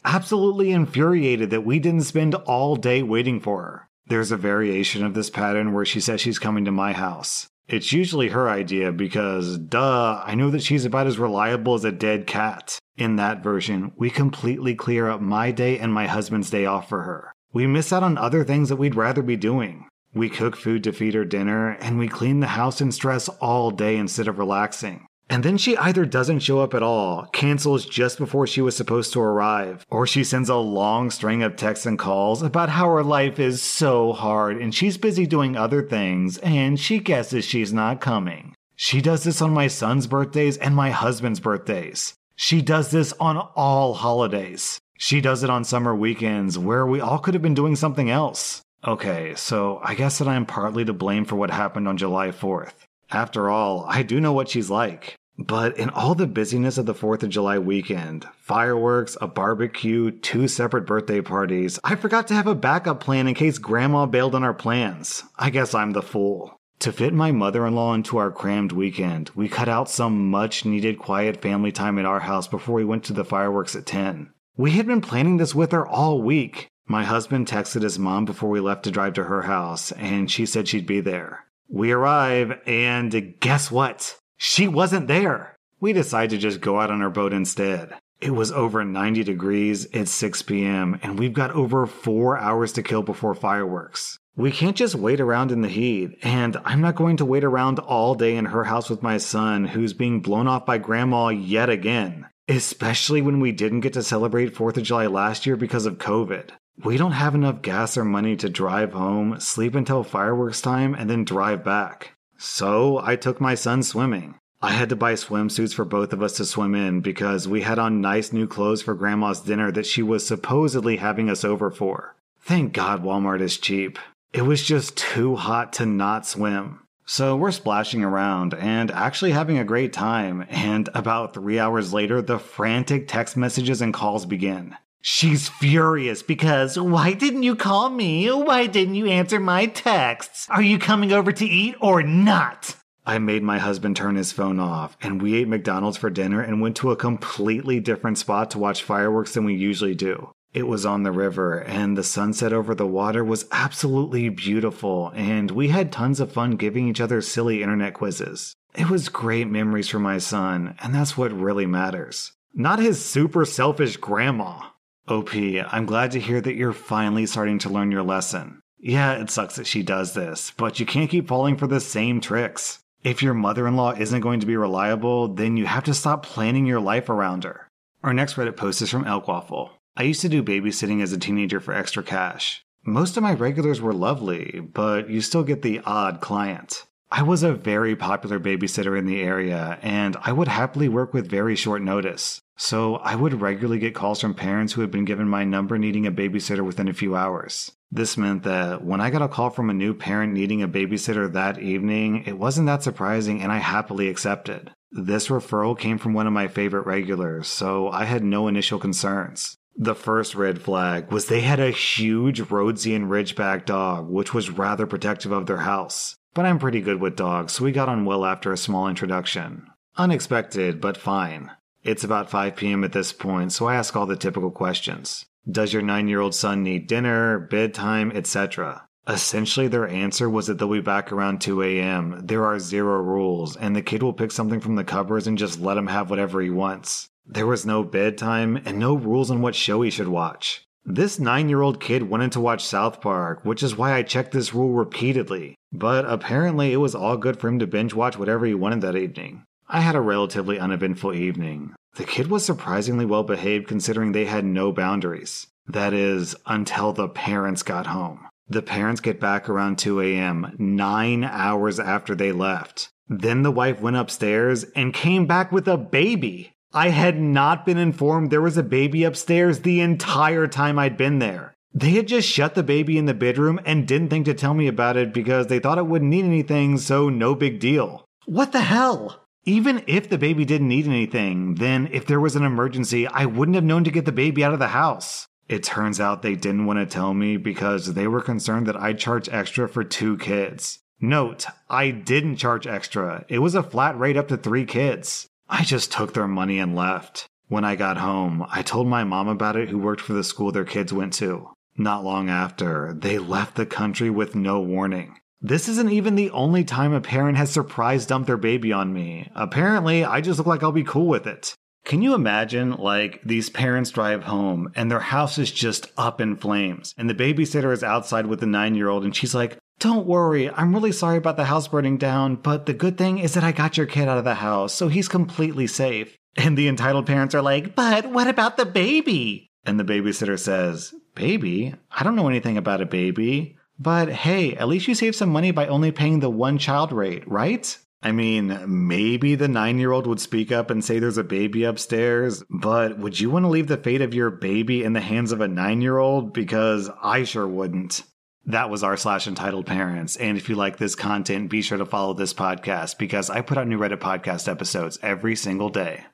Absolutely 0.04 0.72
infuriated 0.72 1.50
that 1.50 1.64
we 1.64 1.78
didn't 1.78 2.02
spend 2.02 2.34
all 2.34 2.76
day 2.76 3.02
waiting 3.02 3.40
for 3.40 3.62
her. 3.62 3.88
There's 4.06 4.32
a 4.32 4.36
variation 4.36 5.04
of 5.04 5.14
this 5.14 5.30
pattern 5.30 5.72
where 5.72 5.84
she 5.84 6.00
says 6.00 6.20
she's 6.20 6.38
coming 6.38 6.64
to 6.64 6.72
my 6.72 6.92
house. 6.92 7.48
It's 7.68 7.92
usually 7.92 8.28
her 8.28 8.48
idea 8.48 8.92
because, 8.92 9.56
duh, 9.56 10.22
I 10.24 10.34
know 10.34 10.50
that 10.50 10.62
she's 10.62 10.84
about 10.84 11.06
as 11.06 11.18
reliable 11.18 11.74
as 11.74 11.84
a 11.84 11.92
dead 11.92 12.26
cat. 12.26 12.78
In 12.96 13.16
that 13.16 13.42
version, 13.42 13.92
we 13.96 14.10
completely 14.10 14.74
clear 14.74 15.08
up 15.08 15.20
my 15.20 15.50
day 15.50 15.78
and 15.78 15.92
my 15.92 16.06
husband's 16.06 16.50
day 16.50 16.66
off 16.66 16.88
for 16.88 17.02
her. 17.02 17.32
We 17.52 17.66
miss 17.66 17.92
out 17.92 18.02
on 18.02 18.16
other 18.16 18.44
things 18.44 18.68
that 18.70 18.76
we'd 18.76 18.94
rather 18.94 19.22
be 19.22 19.36
doing. 19.36 19.86
We 20.14 20.28
cook 20.28 20.56
food 20.56 20.84
to 20.84 20.92
feed 20.92 21.14
her 21.14 21.24
dinner, 21.24 21.70
and 21.80 21.98
we 21.98 22.08
clean 22.08 22.40
the 22.40 22.48
house 22.48 22.80
in 22.80 22.92
stress 22.92 23.28
all 23.28 23.70
day 23.70 23.96
instead 23.96 24.28
of 24.28 24.38
relaxing. 24.38 25.06
And 25.28 25.44
then 25.44 25.56
she 25.56 25.76
either 25.76 26.04
doesn't 26.04 26.40
show 26.40 26.60
up 26.60 26.74
at 26.74 26.82
all, 26.82 27.26
cancels 27.32 27.86
just 27.86 28.18
before 28.18 28.46
she 28.46 28.60
was 28.60 28.76
supposed 28.76 29.12
to 29.12 29.20
arrive, 29.20 29.86
or 29.88 30.06
she 30.06 30.24
sends 30.24 30.50
a 30.50 30.56
long 30.56 31.10
string 31.10 31.42
of 31.42 31.56
texts 31.56 31.86
and 31.86 31.98
calls 31.98 32.42
about 32.42 32.68
how 32.68 32.86
her 32.88 33.02
life 33.02 33.38
is 33.38 33.62
so 33.62 34.12
hard 34.12 34.58
and 34.58 34.74
she's 34.74 34.98
busy 34.98 35.26
doing 35.26 35.56
other 35.56 35.82
things 35.82 36.36
and 36.38 36.78
she 36.78 36.98
guesses 36.98 37.46
she's 37.46 37.72
not 37.72 38.00
coming. 38.00 38.54
She 38.76 39.00
does 39.00 39.24
this 39.24 39.40
on 39.40 39.52
my 39.52 39.68
son's 39.68 40.06
birthdays 40.06 40.58
and 40.58 40.76
my 40.76 40.90
husband's 40.90 41.40
birthdays. 41.40 42.14
She 42.36 42.60
does 42.60 42.90
this 42.90 43.14
on 43.18 43.38
all 43.38 43.94
holidays. 43.94 44.80
She 45.02 45.20
does 45.20 45.42
it 45.42 45.50
on 45.50 45.64
summer 45.64 45.96
weekends 45.96 46.56
where 46.56 46.86
we 46.86 47.00
all 47.00 47.18
could 47.18 47.34
have 47.34 47.42
been 47.42 47.54
doing 47.54 47.74
something 47.74 48.08
else. 48.08 48.62
Okay, 48.86 49.34
so 49.34 49.80
I 49.82 49.96
guess 49.96 50.18
that 50.18 50.28
I'm 50.28 50.46
partly 50.46 50.84
to 50.84 50.92
blame 50.92 51.24
for 51.24 51.34
what 51.34 51.50
happened 51.50 51.88
on 51.88 51.96
July 51.96 52.28
4th. 52.28 52.74
After 53.10 53.50
all, 53.50 53.84
I 53.88 54.04
do 54.04 54.20
know 54.20 54.32
what 54.32 54.48
she's 54.48 54.70
like. 54.70 55.16
But 55.36 55.76
in 55.76 55.90
all 55.90 56.14
the 56.14 56.28
busyness 56.28 56.78
of 56.78 56.86
the 56.86 56.94
4th 56.94 57.24
of 57.24 57.30
July 57.30 57.58
weekend, 57.58 58.28
fireworks, 58.38 59.16
a 59.20 59.26
barbecue, 59.26 60.12
two 60.12 60.46
separate 60.46 60.86
birthday 60.86 61.20
parties, 61.20 61.80
I 61.82 61.96
forgot 61.96 62.28
to 62.28 62.34
have 62.34 62.46
a 62.46 62.54
backup 62.54 63.00
plan 63.00 63.26
in 63.26 63.34
case 63.34 63.58
grandma 63.58 64.06
bailed 64.06 64.36
on 64.36 64.44
our 64.44 64.54
plans. 64.54 65.24
I 65.36 65.50
guess 65.50 65.74
I'm 65.74 65.90
the 65.90 66.02
fool. 66.02 66.60
To 66.78 66.92
fit 66.92 67.12
my 67.12 67.32
mother 67.32 67.66
in 67.66 67.74
law 67.74 67.92
into 67.94 68.18
our 68.18 68.30
crammed 68.30 68.70
weekend, 68.70 69.32
we 69.34 69.48
cut 69.48 69.68
out 69.68 69.90
some 69.90 70.30
much 70.30 70.64
needed 70.64 71.00
quiet 71.00 71.42
family 71.42 71.72
time 71.72 71.98
at 71.98 72.06
our 72.06 72.20
house 72.20 72.46
before 72.46 72.76
we 72.76 72.84
went 72.84 73.02
to 73.06 73.12
the 73.12 73.24
fireworks 73.24 73.74
at 73.74 73.84
10. 73.84 74.32
We 74.56 74.72
had 74.72 74.86
been 74.86 75.00
planning 75.00 75.38
this 75.38 75.54
with 75.54 75.72
her 75.72 75.86
all 75.86 76.20
week. 76.20 76.68
My 76.86 77.04
husband 77.04 77.46
texted 77.46 77.80
his 77.80 77.98
mom 77.98 78.26
before 78.26 78.50
we 78.50 78.60
left 78.60 78.84
to 78.84 78.90
drive 78.90 79.14
to 79.14 79.24
her 79.24 79.42
house, 79.42 79.92
and 79.92 80.30
she 80.30 80.44
said 80.44 80.68
she'd 80.68 80.86
be 80.86 81.00
there. 81.00 81.46
We 81.70 81.90
arrive, 81.90 82.60
and 82.66 83.34
guess 83.40 83.70
what? 83.70 84.18
She 84.36 84.68
wasn't 84.68 85.08
there. 85.08 85.56
We 85.80 85.94
decide 85.94 86.30
to 86.30 86.38
just 86.38 86.60
go 86.60 86.78
out 86.78 86.90
on 86.90 87.00
our 87.00 87.08
boat 87.08 87.32
instead. 87.32 87.94
It 88.20 88.32
was 88.32 88.52
over 88.52 88.84
90 88.84 89.24
degrees 89.24 89.86
at 89.94 90.08
6 90.08 90.42
p.m., 90.42 91.00
and 91.02 91.18
we've 91.18 91.32
got 91.32 91.52
over 91.52 91.86
four 91.86 92.36
hours 92.36 92.72
to 92.74 92.82
kill 92.82 93.02
before 93.02 93.34
fireworks. 93.34 94.18
We 94.36 94.52
can't 94.52 94.76
just 94.76 94.94
wait 94.94 95.20
around 95.20 95.50
in 95.50 95.62
the 95.62 95.68
heat, 95.68 96.18
and 96.22 96.58
I'm 96.64 96.82
not 96.82 96.94
going 96.94 97.16
to 97.16 97.24
wait 97.24 97.42
around 97.42 97.78
all 97.78 98.14
day 98.14 98.36
in 98.36 98.44
her 98.44 98.64
house 98.64 98.90
with 98.90 99.02
my 99.02 99.16
son, 99.16 99.64
who's 99.64 99.94
being 99.94 100.20
blown 100.20 100.46
off 100.46 100.66
by 100.66 100.76
grandma 100.76 101.28
yet 101.28 101.70
again. 101.70 102.26
Especially 102.52 103.22
when 103.22 103.40
we 103.40 103.50
didn't 103.50 103.80
get 103.80 103.94
to 103.94 104.02
celebrate 104.02 104.54
4th 104.54 104.76
of 104.76 104.82
July 104.82 105.06
last 105.06 105.46
year 105.46 105.56
because 105.56 105.86
of 105.86 105.96
COVID. 105.96 106.50
We 106.84 106.98
don't 106.98 107.12
have 107.12 107.34
enough 107.34 107.62
gas 107.62 107.96
or 107.96 108.04
money 108.04 108.36
to 108.36 108.50
drive 108.50 108.92
home, 108.92 109.40
sleep 109.40 109.74
until 109.74 110.04
fireworks 110.04 110.60
time, 110.60 110.94
and 110.94 111.08
then 111.08 111.24
drive 111.24 111.64
back. 111.64 112.12
So 112.36 113.00
I 113.02 113.16
took 113.16 113.40
my 113.40 113.54
son 113.54 113.82
swimming. 113.82 114.34
I 114.60 114.72
had 114.72 114.90
to 114.90 114.96
buy 114.96 115.14
swimsuits 115.14 115.72
for 115.72 115.86
both 115.86 116.12
of 116.12 116.22
us 116.22 116.34
to 116.36 116.44
swim 116.44 116.74
in 116.74 117.00
because 117.00 117.48
we 117.48 117.62
had 117.62 117.78
on 117.78 118.02
nice 118.02 118.34
new 118.34 118.46
clothes 118.46 118.82
for 118.82 118.92
grandma's 118.92 119.40
dinner 119.40 119.72
that 119.72 119.86
she 119.86 120.02
was 120.02 120.26
supposedly 120.26 120.98
having 120.98 121.30
us 121.30 121.44
over 121.44 121.70
for. 121.70 122.16
Thank 122.42 122.74
God 122.74 123.02
Walmart 123.02 123.40
is 123.40 123.56
cheap. 123.56 123.98
It 124.34 124.42
was 124.42 124.62
just 124.62 124.94
too 124.98 125.36
hot 125.36 125.72
to 125.74 125.86
not 125.86 126.26
swim. 126.26 126.80
So 127.04 127.36
we're 127.36 127.50
splashing 127.50 128.04
around 128.04 128.54
and 128.54 128.90
actually 128.90 129.32
having 129.32 129.58
a 129.58 129.64
great 129.64 129.92
time, 129.92 130.46
and 130.48 130.88
about 130.94 131.34
three 131.34 131.58
hours 131.58 131.92
later, 131.92 132.22
the 132.22 132.38
frantic 132.38 133.08
text 133.08 133.36
messages 133.36 133.80
and 133.82 133.92
calls 133.92 134.24
begin. 134.24 134.76
She's 135.00 135.48
furious 135.48 136.22
because 136.22 136.78
why 136.78 137.12
didn't 137.12 137.42
you 137.42 137.56
call 137.56 137.90
me? 137.90 138.30
Why 138.30 138.66
didn't 138.66 138.94
you 138.94 139.06
answer 139.08 139.40
my 139.40 139.66
texts? 139.66 140.46
Are 140.48 140.62
you 140.62 140.78
coming 140.78 141.12
over 141.12 141.32
to 141.32 141.44
eat 141.44 141.74
or 141.80 142.04
not? 142.04 142.76
I 143.04 143.18
made 143.18 143.42
my 143.42 143.58
husband 143.58 143.96
turn 143.96 144.14
his 144.14 144.30
phone 144.30 144.60
off, 144.60 144.96
and 145.02 145.20
we 145.20 145.34
ate 145.34 145.48
McDonald's 145.48 145.96
for 145.96 146.08
dinner 146.08 146.40
and 146.40 146.60
went 146.60 146.76
to 146.76 146.92
a 146.92 146.96
completely 146.96 147.80
different 147.80 148.16
spot 148.16 148.52
to 148.52 148.60
watch 148.60 148.84
fireworks 148.84 149.34
than 149.34 149.44
we 149.44 149.54
usually 149.54 149.96
do. 149.96 150.30
It 150.54 150.66
was 150.66 150.84
on 150.84 151.02
the 151.02 151.12
river, 151.12 151.60
and 151.60 151.96
the 151.96 152.02
sunset 152.02 152.52
over 152.52 152.74
the 152.74 152.86
water 152.86 153.24
was 153.24 153.46
absolutely 153.50 154.28
beautiful, 154.28 155.10
and 155.14 155.50
we 155.50 155.68
had 155.68 155.90
tons 155.90 156.20
of 156.20 156.30
fun 156.30 156.56
giving 156.56 156.88
each 156.88 157.00
other 157.00 157.22
silly 157.22 157.62
internet 157.62 157.94
quizzes. 157.94 158.54
It 158.74 158.90
was 158.90 159.08
great 159.08 159.48
memories 159.48 159.88
for 159.88 159.98
my 159.98 160.18
son, 160.18 160.76
and 160.82 160.94
that's 160.94 161.16
what 161.16 161.32
really 161.32 161.64
matters. 161.64 162.32
Not 162.52 162.80
his 162.80 163.02
super 163.02 163.46
selfish 163.46 163.96
grandma. 163.96 164.60
OP, 165.08 165.34
I'm 165.34 165.86
glad 165.86 166.10
to 166.12 166.20
hear 166.20 166.40
that 166.42 166.54
you're 166.54 166.74
finally 166.74 167.24
starting 167.24 167.58
to 167.60 167.70
learn 167.70 167.90
your 167.90 168.02
lesson. 168.02 168.60
Yeah, 168.78 169.14
it 169.14 169.30
sucks 169.30 169.56
that 169.56 169.66
she 169.66 169.82
does 169.82 170.12
this, 170.12 170.52
but 170.58 170.78
you 170.78 170.84
can't 170.84 171.08
keep 171.08 171.28
falling 171.28 171.56
for 171.56 171.66
the 171.66 171.80
same 171.80 172.20
tricks. 172.20 172.80
If 173.02 173.22
your 173.22 173.34
mother 173.34 173.66
in 173.66 173.76
law 173.76 173.92
isn't 173.92 174.20
going 174.20 174.40
to 174.40 174.46
be 174.46 174.56
reliable, 174.56 175.28
then 175.28 175.56
you 175.56 175.64
have 175.64 175.84
to 175.84 175.94
stop 175.94 176.24
planning 176.24 176.66
your 176.66 176.80
life 176.80 177.08
around 177.08 177.44
her. 177.44 177.68
Our 178.02 178.12
next 178.12 178.34
Reddit 178.34 178.56
post 178.56 178.82
is 178.82 178.90
from 178.90 179.06
Elk 179.06 179.28
Waffle. 179.28 179.70
I 179.94 180.04
used 180.04 180.22
to 180.22 180.28
do 180.28 180.42
babysitting 180.42 181.02
as 181.02 181.12
a 181.12 181.18
teenager 181.18 181.60
for 181.60 181.74
extra 181.74 182.02
cash. 182.02 182.64
Most 182.84 183.16
of 183.16 183.22
my 183.22 183.34
regulars 183.34 183.80
were 183.80 183.92
lovely, 183.92 184.60
but 184.60 185.10
you 185.10 185.20
still 185.20 185.42
get 185.42 185.60
the 185.60 185.80
odd 185.84 186.20
client. 186.20 186.86
I 187.10 187.22
was 187.22 187.42
a 187.42 187.52
very 187.52 187.94
popular 187.94 188.40
babysitter 188.40 188.98
in 188.98 189.04
the 189.04 189.20
area, 189.20 189.78
and 189.82 190.16
I 190.22 190.32
would 190.32 190.48
happily 190.48 190.88
work 190.88 191.12
with 191.12 191.28
very 191.28 191.56
short 191.56 191.82
notice. 191.82 192.40
So 192.56 192.96
I 192.96 193.16
would 193.16 193.42
regularly 193.42 193.78
get 193.78 193.94
calls 193.94 194.22
from 194.22 194.32
parents 194.32 194.72
who 194.72 194.80
had 194.80 194.90
been 194.90 195.04
given 195.04 195.28
my 195.28 195.44
number 195.44 195.76
needing 195.76 196.06
a 196.06 196.12
babysitter 196.12 196.64
within 196.64 196.88
a 196.88 196.94
few 196.94 197.14
hours. 197.14 197.72
This 197.90 198.16
meant 198.16 198.44
that 198.44 198.82
when 198.82 199.02
I 199.02 199.10
got 199.10 199.20
a 199.20 199.28
call 199.28 199.50
from 199.50 199.68
a 199.68 199.74
new 199.74 199.92
parent 199.92 200.32
needing 200.32 200.62
a 200.62 200.68
babysitter 200.68 201.30
that 201.30 201.58
evening, 201.58 202.24
it 202.24 202.38
wasn't 202.38 202.66
that 202.66 202.82
surprising 202.82 203.42
and 203.42 203.52
I 203.52 203.58
happily 203.58 204.08
accepted. 204.08 204.70
This 204.90 205.28
referral 205.28 205.78
came 205.78 205.98
from 205.98 206.14
one 206.14 206.26
of 206.26 206.32
my 206.32 206.48
favorite 206.48 206.86
regulars, 206.86 207.46
so 207.46 207.90
I 207.90 208.06
had 208.06 208.24
no 208.24 208.48
initial 208.48 208.78
concerns. 208.78 209.58
The 209.76 209.94
first 209.94 210.34
red 210.34 210.60
flag 210.60 211.10
was 211.10 211.26
they 211.26 211.40
had 211.40 211.58
a 211.58 211.70
huge 211.70 212.40
Rhodesian 212.40 213.08
Ridgeback 213.08 213.64
dog, 213.64 214.08
which 214.08 214.34
was 214.34 214.50
rather 214.50 214.86
protective 214.86 215.32
of 215.32 215.46
their 215.46 215.58
house. 215.58 216.16
But 216.34 216.46
I'm 216.46 216.58
pretty 216.58 216.80
good 216.80 217.00
with 217.00 217.16
dogs, 217.16 217.54
so 217.54 217.64
we 217.64 217.72
got 217.72 217.88
on 217.88 218.04
well 218.04 218.24
after 218.24 218.52
a 218.52 218.56
small 218.56 218.88
introduction. 218.88 219.66
Unexpected, 219.96 220.80
but 220.80 220.96
fine. 220.96 221.50
It's 221.82 222.04
about 222.04 222.30
5 222.30 222.56
p.m. 222.56 222.84
at 222.84 222.92
this 222.92 223.12
point, 223.12 223.52
so 223.52 223.66
I 223.66 223.74
ask 223.74 223.96
all 223.96 224.06
the 224.06 224.16
typical 224.16 224.50
questions. 224.50 225.26
Does 225.50 225.72
your 225.72 225.82
nine 225.82 226.06
year 226.06 226.20
old 226.20 226.34
son 226.34 226.62
need 226.62 226.86
dinner, 226.86 227.38
bedtime, 227.38 228.12
etc.? 228.12 228.86
Essentially, 229.08 229.66
their 229.66 229.88
answer 229.88 230.30
was 230.30 230.46
that 230.46 230.58
they'll 230.58 230.70
be 230.70 230.80
back 230.80 231.10
around 231.10 231.40
2 231.40 231.60
a.m. 231.62 232.20
There 232.24 232.44
are 232.44 232.60
zero 232.60 233.02
rules, 233.02 233.56
and 233.56 233.74
the 233.74 233.82
kid 233.82 234.02
will 234.02 234.12
pick 234.12 234.30
something 234.30 234.60
from 234.60 234.76
the 234.76 234.84
cupboards 234.84 235.26
and 235.26 235.36
just 235.36 235.60
let 235.60 235.76
him 235.76 235.88
have 235.88 236.08
whatever 236.08 236.40
he 236.40 236.50
wants. 236.50 237.08
There 237.26 237.46
was 237.46 237.64
no 237.64 237.82
bedtime 237.82 238.60
and 238.64 238.78
no 238.78 238.94
rules 238.94 239.30
on 239.30 239.40
what 239.40 239.54
show 239.54 239.82
he 239.82 239.90
should 239.90 240.08
watch. 240.08 240.64
This 240.84 241.18
nine 241.18 241.48
year 241.48 241.62
old 241.62 241.80
kid 241.80 242.04
wanted 242.04 242.32
to 242.32 242.40
watch 242.40 242.64
South 242.64 243.00
Park, 243.00 243.44
which 243.44 243.62
is 243.62 243.76
why 243.76 243.92
I 243.92 244.02
checked 244.02 244.32
this 244.32 244.52
rule 244.52 244.72
repeatedly. 244.72 245.54
But 245.72 246.04
apparently, 246.04 246.72
it 246.72 246.78
was 246.78 246.94
all 246.94 247.16
good 247.16 247.38
for 247.38 247.48
him 247.48 247.58
to 247.60 247.66
binge 247.66 247.94
watch 247.94 248.18
whatever 248.18 248.44
he 248.44 248.54
wanted 248.54 248.80
that 248.82 248.96
evening. 248.96 249.44
I 249.68 249.80
had 249.80 249.94
a 249.94 250.00
relatively 250.00 250.58
uneventful 250.58 251.14
evening. 251.14 251.74
The 251.94 252.04
kid 252.04 252.26
was 252.28 252.44
surprisingly 252.44 253.06
well 253.06 253.22
behaved 253.22 253.68
considering 253.68 254.12
they 254.12 254.24
had 254.24 254.44
no 254.44 254.72
boundaries. 254.72 255.46
That 255.66 255.92
is, 255.92 256.34
until 256.46 256.92
the 256.92 257.08
parents 257.08 257.62
got 257.62 257.86
home. 257.86 258.26
The 258.48 258.62
parents 258.62 259.00
get 259.00 259.20
back 259.20 259.48
around 259.48 259.78
2 259.78 260.00
a.m., 260.00 260.54
nine 260.58 261.24
hours 261.24 261.78
after 261.78 262.14
they 262.14 262.32
left. 262.32 262.90
Then 263.08 263.42
the 263.42 263.50
wife 263.50 263.80
went 263.80 263.96
upstairs 263.96 264.64
and 264.74 264.92
came 264.92 265.26
back 265.26 265.52
with 265.52 265.68
a 265.68 265.78
baby. 265.78 266.52
I 266.74 266.88
had 266.88 267.20
not 267.20 267.66
been 267.66 267.76
informed 267.76 268.30
there 268.30 268.40
was 268.40 268.56
a 268.56 268.62
baby 268.62 269.04
upstairs 269.04 269.60
the 269.60 269.80
entire 269.80 270.46
time 270.46 270.78
I'd 270.78 270.96
been 270.96 271.18
there. 271.18 271.54
They 271.74 271.90
had 271.90 272.08
just 272.08 272.28
shut 272.28 272.54
the 272.54 272.62
baby 272.62 272.96
in 272.96 273.04
the 273.04 273.14
bedroom 273.14 273.60
and 273.66 273.86
didn't 273.86 274.08
think 274.08 274.24
to 274.26 274.34
tell 274.34 274.54
me 274.54 274.68
about 274.68 274.96
it 274.96 275.12
because 275.12 275.48
they 275.48 275.58
thought 275.58 275.78
it 275.78 275.86
wouldn't 275.86 276.10
need 276.10 276.24
anything, 276.24 276.78
so 276.78 277.08
no 277.08 277.34
big 277.34 277.60
deal. 277.60 278.06
What 278.24 278.52
the 278.52 278.60
hell? 278.60 279.26
Even 279.44 279.82
if 279.86 280.08
the 280.08 280.18
baby 280.18 280.44
didn't 280.44 280.68
need 280.68 280.86
anything, 280.86 281.56
then 281.56 281.88
if 281.92 282.06
there 282.06 282.20
was 282.20 282.36
an 282.36 282.44
emergency, 282.44 283.06
I 283.06 283.26
wouldn't 283.26 283.56
have 283.56 283.64
known 283.64 283.84
to 283.84 283.90
get 283.90 284.04
the 284.04 284.12
baby 284.12 284.44
out 284.44 284.52
of 284.52 284.58
the 284.58 284.68
house. 284.68 285.26
It 285.48 285.64
turns 285.64 286.00
out 286.00 286.22
they 286.22 286.36
didn't 286.36 286.66
want 286.66 286.78
to 286.78 286.86
tell 286.86 287.12
me 287.12 287.36
because 287.36 287.92
they 287.92 288.06
were 288.06 288.22
concerned 288.22 288.66
that 288.68 288.80
I'd 288.80 288.98
charge 288.98 289.28
extra 289.28 289.68
for 289.68 289.84
two 289.84 290.16
kids. 290.16 290.78
Note, 291.00 291.46
I 291.68 291.90
didn't 291.90 292.36
charge 292.36 292.66
extra. 292.66 293.24
It 293.28 293.40
was 293.40 293.54
a 293.54 293.62
flat 293.62 293.98
rate 293.98 294.16
up 294.16 294.28
to 294.28 294.36
three 294.36 294.64
kids. 294.64 295.28
I 295.48 295.64
just 295.64 295.92
took 295.92 296.14
their 296.14 296.28
money 296.28 296.58
and 296.58 296.74
left. 296.74 297.28
When 297.48 297.64
I 297.64 297.76
got 297.76 297.98
home, 297.98 298.46
I 298.50 298.62
told 298.62 298.86
my 298.86 299.04
mom 299.04 299.28
about 299.28 299.56
it, 299.56 299.68
who 299.68 299.78
worked 299.78 300.00
for 300.00 300.14
the 300.14 300.24
school 300.24 300.52
their 300.52 300.64
kids 300.64 300.92
went 300.92 301.12
to. 301.14 301.50
Not 301.76 302.04
long 302.04 302.30
after, 302.30 302.94
they 302.94 303.18
left 303.18 303.56
the 303.56 303.66
country 303.66 304.10
with 304.10 304.34
no 304.34 304.60
warning. 304.60 305.16
This 305.40 305.68
isn't 305.68 305.90
even 305.90 306.14
the 306.14 306.30
only 306.30 306.64
time 306.64 306.92
a 306.92 307.00
parent 307.00 307.36
has 307.36 307.50
surprise 307.50 308.06
dumped 308.06 308.28
their 308.28 308.36
baby 308.36 308.72
on 308.72 308.92
me. 308.92 309.30
Apparently, 309.34 310.04
I 310.04 310.20
just 310.20 310.38
look 310.38 310.46
like 310.46 310.62
I'll 310.62 310.72
be 310.72 310.84
cool 310.84 311.08
with 311.08 311.26
it. 311.26 311.54
Can 311.84 312.00
you 312.00 312.14
imagine, 312.14 312.72
like, 312.72 313.20
these 313.24 313.50
parents 313.50 313.90
drive 313.90 314.22
home 314.22 314.70
and 314.76 314.88
their 314.88 315.00
house 315.00 315.38
is 315.38 315.50
just 315.50 315.90
up 315.96 316.20
in 316.20 316.36
flames, 316.36 316.94
and 316.96 317.10
the 317.10 317.14
babysitter 317.14 317.72
is 317.72 317.82
outside 317.82 318.26
with 318.26 318.38
the 318.38 318.46
nine 318.46 318.76
year 318.76 318.88
old, 318.88 319.04
and 319.04 319.16
she's 319.16 319.34
like, 319.34 319.58
Don't 319.82 320.06
worry, 320.06 320.48
I'm 320.48 320.72
really 320.72 320.92
sorry 320.92 321.18
about 321.18 321.36
the 321.36 321.44
house 321.44 321.66
burning 321.66 321.96
down, 321.96 322.36
but 322.36 322.66
the 322.66 322.72
good 322.72 322.96
thing 322.96 323.18
is 323.18 323.34
that 323.34 323.42
I 323.42 323.50
got 323.50 323.76
your 323.76 323.86
kid 323.86 324.06
out 324.06 324.16
of 324.16 324.22
the 324.22 324.36
house, 324.36 324.72
so 324.72 324.86
he's 324.86 325.08
completely 325.08 325.66
safe. 325.66 326.16
And 326.36 326.56
the 326.56 326.68
entitled 326.68 327.04
parents 327.04 327.34
are 327.34 327.42
like, 327.42 327.74
But 327.74 328.06
what 328.06 328.28
about 328.28 328.56
the 328.56 328.64
baby? 328.64 329.50
And 329.64 329.80
the 329.80 329.84
babysitter 329.84 330.38
says, 330.38 330.94
Baby? 331.16 331.74
I 331.90 332.04
don't 332.04 332.14
know 332.14 332.28
anything 332.28 332.56
about 332.56 332.80
a 332.80 332.86
baby. 332.86 333.56
But 333.76 334.08
hey, 334.08 334.54
at 334.54 334.68
least 334.68 334.86
you 334.86 334.94
saved 334.94 335.16
some 335.16 335.30
money 335.30 335.50
by 335.50 335.66
only 335.66 335.90
paying 335.90 336.20
the 336.20 336.30
one 336.30 336.58
child 336.58 336.92
rate, 336.92 337.26
right? 337.26 337.76
I 338.04 338.12
mean, 338.12 338.56
maybe 338.68 339.34
the 339.34 339.48
nine 339.48 339.80
year 339.80 339.90
old 339.90 340.06
would 340.06 340.20
speak 340.20 340.52
up 340.52 340.70
and 340.70 340.84
say 340.84 341.00
there's 341.00 341.18
a 341.18 341.24
baby 341.24 341.64
upstairs, 341.64 342.44
but 342.48 343.00
would 343.00 343.18
you 343.18 343.30
want 343.30 343.46
to 343.46 343.48
leave 343.48 343.66
the 343.66 343.76
fate 343.76 344.00
of 344.00 344.14
your 344.14 344.30
baby 344.30 344.84
in 344.84 344.92
the 344.92 345.00
hands 345.00 345.32
of 345.32 345.40
a 345.40 345.48
nine 345.48 345.82
year 345.82 345.98
old? 345.98 346.32
Because 346.32 346.88
I 347.02 347.24
sure 347.24 347.48
wouldn't. 347.48 348.04
That 348.46 348.70
was 348.70 348.82
our 348.82 348.96
slash 348.96 349.28
entitled 349.28 349.66
parents. 349.66 350.16
And 350.16 350.36
if 350.36 350.48
you 350.48 350.56
like 350.56 350.76
this 350.76 350.94
content, 350.94 351.48
be 351.48 351.62
sure 351.62 351.78
to 351.78 351.86
follow 351.86 352.12
this 352.12 352.34
podcast 352.34 352.98
because 352.98 353.30
I 353.30 353.40
put 353.40 353.56
out 353.56 353.68
new 353.68 353.78
Reddit 353.78 353.98
podcast 353.98 354.48
episodes 354.48 354.98
every 355.02 355.36
single 355.36 355.68
day. 355.68 356.04